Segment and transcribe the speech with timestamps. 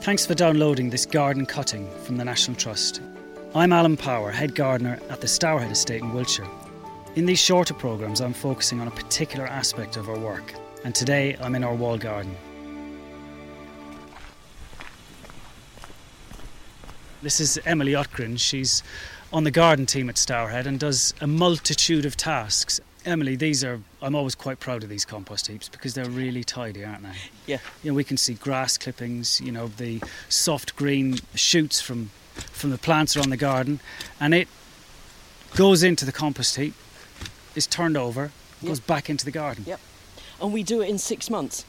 [0.00, 3.02] Thanks for downloading this garden cutting from the National Trust.
[3.54, 6.48] I'm Alan Power, head gardener at the Stourhead Estate in Wiltshire.
[7.16, 10.54] In these shorter programmes, I'm focusing on a particular aspect of our work,
[10.84, 12.34] and today I'm in our wall garden.
[17.20, 18.38] This is Emily Utgrin.
[18.38, 18.84] She's
[19.32, 22.80] on the garden team at Stourhead and does a multitude of tasks.
[23.08, 26.84] Emily, these are, I'm always quite proud of these compost heaps because they're really tidy,
[26.84, 27.14] aren't they?
[27.46, 27.58] Yeah.
[27.82, 32.10] You know, we can see grass clippings, you know, the soft green shoots from,
[32.52, 33.80] from the plants around the garden,
[34.20, 34.46] and it
[35.56, 36.74] goes into the compost heap,
[37.54, 38.30] is turned over,
[38.62, 38.86] goes Yep.
[38.86, 39.64] back into the garden.
[39.66, 39.80] Yep.
[40.42, 41.64] And we do it in six months,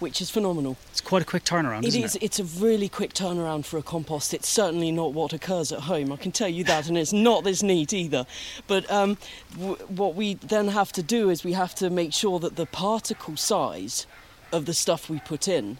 [0.00, 0.76] which is phenomenal.
[0.90, 2.16] It's quite a quick turnaround, It isn't is.
[2.16, 2.22] it?
[2.22, 4.34] It's a really quick turnaround for a compost.
[4.34, 6.10] It's certainly not what occurs at home.
[6.12, 8.26] I can tell you that, and it's not this neat either.
[8.66, 9.18] But um,
[9.58, 12.66] w- what we then have to do is we have to make sure that the
[12.66, 14.06] particle size
[14.52, 15.78] of the stuff we put in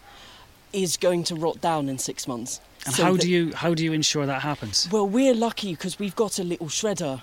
[0.72, 2.60] is going to rot down in six months.
[2.86, 4.88] And So how that- do you how do you ensure that happens?
[4.92, 7.22] Well, we're lucky because we've got a little shredder.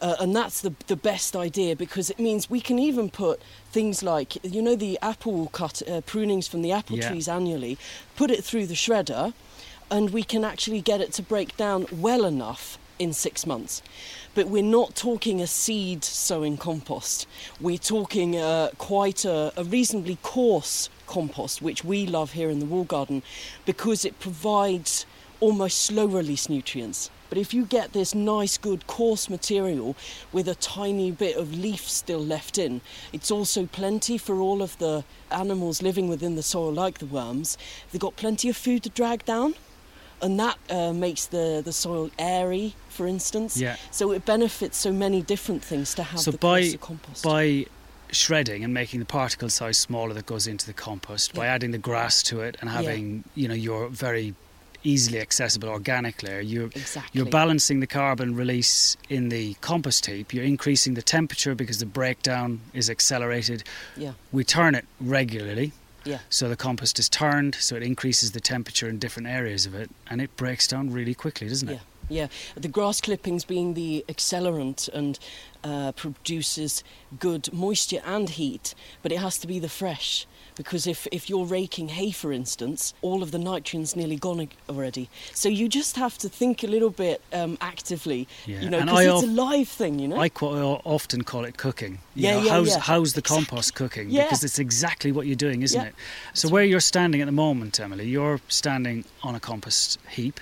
[0.00, 4.02] Uh, and that's the, the best idea because it means we can even put things
[4.02, 7.08] like, you know, the apple cut uh, prunings from the apple Yeah.
[7.08, 7.76] trees annually,
[8.16, 9.34] put it through the shredder,
[9.90, 13.82] and we can actually get it to break down well enough in six months.
[14.34, 17.26] But we're not talking a seed sowing compost.
[17.60, 22.66] We're talking uh, quite a, a reasonably coarse compost, which we love here in the
[22.66, 23.22] wall garden
[23.66, 25.04] because it provides
[25.40, 27.10] almost slow release nutrients.
[27.30, 29.96] But if you get this nice, good, coarse material
[30.32, 34.76] with a tiny bit of leaf still left in, it's also plenty for all of
[34.78, 37.56] the animals living within the soil, like the worms.
[37.90, 39.54] They've got plenty of food to drag down,
[40.20, 43.56] and that uh, makes the, the soil airy, for instance.
[43.56, 43.76] Yeah.
[43.90, 47.24] So it benefits so many different things to have So the by compost.
[47.24, 47.66] by
[48.12, 51.78] shredding and making the particle size smaller that goes into the compost, by adding the
[51.78, 52.76] grass to it and Yeah.
[52.76, 54.34] having you know your very
[54.82, 57.18] easily accessible organic layer, you're exactly.
[57.18, 60.32] you're balancing the carbon release in the compost heap.
[60.32, 63.64] You're increasing the temperature because the breakdown is accelerated.
[63.96, 64.12] Yeah.
[64.32, 65.72] We turn it regularly.
[66.04, 66.20] Yeah.
[66.30, 69.90] So the compost is turned, so it increases the temperature in different areas of it,
[70.08, 71.74] and it breaks down really quickly, doesn't it?
[71.74, 72.26] Yeah, yeah.
[72.56, 75.18] The grass clippings being the accelerant and
[75.64, 76.84] uh, produces
[77.18, 80.26] good moisture and heat, but it has to be the fresh.
[80.56, 85.08] Because if, if you're raking hay, for instance, all of the nitrogen's nearly gone already.
[85.32, 89.00] So you just have to think a little bit um, actively, Yeah, you know, because
[89.06, 90.18] it's of- a live thing, you know.
[90.20, 90.46] I qu-
[90.84, 92.00] often call it cooking.
[92.14, 92.78] You Yeah, know, yeah, how's, yeah.
[92.80, 93.46] how's the Exactly.
[93.46, 94.10] compost cooking?
[94.10, 94.24] Yeah.
[94.24, 95.88] Because it's exactly what you're doing, isn't Yeah.
[95.88, 95.94] it?
[96.34, 100.40] So where you're standing at the moment, Emily, you're standing on a compost heap,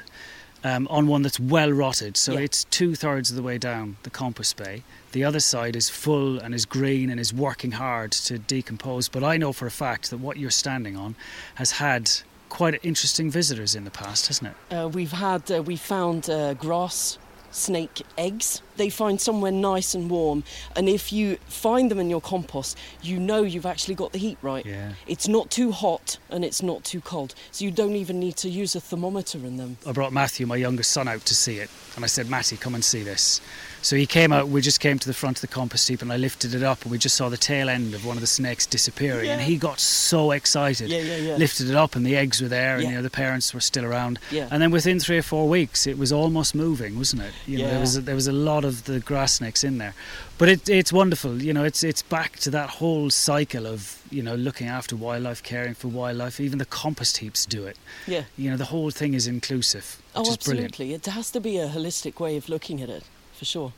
[0.64, 2.16] um, on one that's well rotted.
[2.16, 2.41] So Yeah.
[2.41, 4.82] it's two thirds of the way down the compost bay.
[5.12, 9.08] The other side is full and is green and is working hard to decompose.
[9.08, 11.14] But I know for a fact that what you're standing on
[11.56, 12.10] has had
[12.48, 14.74] quite interesting visitors in the past, hasn't it?
[14.74, 17.19] Uh, we've had, uh, we found uh, grass
[17.50, 18.62] snake eggs.
[18.76, 20.44] They find somewhere nice and warm,
[20.76, 24.38] and if you find them in your compost, you know you've actually got the heat
[24.41, 24.64] right.
[24.64, 24.92] Yeah.
[25.09, 28.48] It's not too hot and it's not too cold, so you don't even need to
[28.48, 29.78] use a thermometer in them.
[29.84, 31.70] I brought Matthew, my youngest son, out to see it.
[31.97, 33.41] And I said, Matty, come and see this.
[33.80, 36.12] So he came out, we just came to the front of the compost heap and
[36.12, 38.26] I lifted it up and we just saw the tail end of one of the
[38.26, 39.26] snakes disappearing.
[39.26, 39.34] Yeah.
[39.34, 40.90] And he got so excited.
[40.90, 41.36] Yeah, yeah, yeah.
[41.36, 42.90] Lifted it up and the eggs were there and Yeah.
[42.90, 44.18] you know, the parents were still around.
[44.30, 44.48] Yeah.
[44.50, 47.32] And then within three or four weeks, it was almost moving, wasn't it?
[47.46, 49.94] You know, there was a, there was a lot of the grass snakes in there.
[50.38, 51.42] But it, it's wonderful.
[51.42, 55.42] You know, it's it's back to that whole cycle of you know looking after wildlife,
[55.42, 56.38] caring for wildlife.
[56.38, 57.76] Even the compost heaps do it.
[58.06, 58.22] Yeah.
[58.36, 60.72] You know, the whole thing is inclusive, Oh, is brilliant.
[60.74, 60.94] absolutely.
[60.94, 63.02] It has to be a holistic way of looking at it,
[63.38, 63.72] for sure.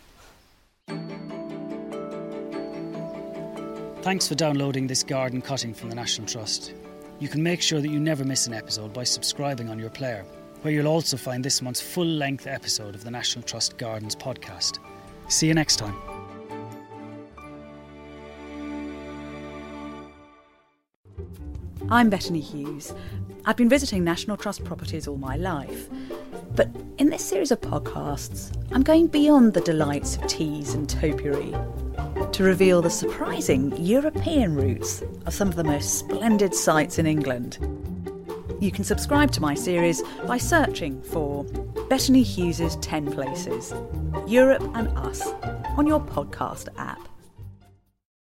[4.03, 6.73] Thanks for downloading this garden cutting from the National Trust.
[7.19, 10.25] You can make sure that you never miss an episode by subscribing on your player,
[10.63, 14.79] where you'll also find this month's full length episode of the National Trust Gardens podcast.
[15.29, 15.95] See you next time.
[21.91, 22.95] I'm Bettany Hughes.
[23.45, 25.91] I've been visiting National Trust properties all my life.
[27.01, 31.55] In this series of podcasts, I'm going beyond the delights of teas and topiary
[32.33, 37.57] to reveal the surprising European roots of some of the most splendid sites in England.
[38.61, 41.45] You can subscribe to my series by searching for
[41.89, 43.73] Bettany Hughes's 10 Places,
[44.27, 45.27] Europe and Us
[45.79, 47.10] on your podcast app.